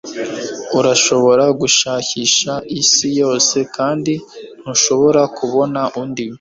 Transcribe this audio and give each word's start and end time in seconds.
Urashobora 0.79 1.43
gushakisha 1.61 2.53
isi 2.81 3.07
yose 3.21 3.57
kandi 3.75 4.13
ntushobora 4.61 5.21
kubona 5.37 5.81
undi 6.01 6.25